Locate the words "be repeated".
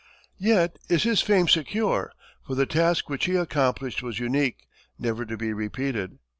5.37-6.17